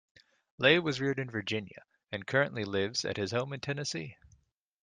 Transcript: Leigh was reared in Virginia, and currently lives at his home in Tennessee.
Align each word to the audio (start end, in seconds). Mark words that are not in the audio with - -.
Leigh 0.57 0.79
was 0.79 0.99
reared 0.99 1.19
in 1.19 1.29
Virginia, 1.29 1.83
and 2.11 2.25
currently 2.25 2.65
lives 2.65 3.05
at 3.05 3.17
his 3.17 3.29
home 3.29 3.53
in 3.53 3.59
Tennessee. 3.59 4.17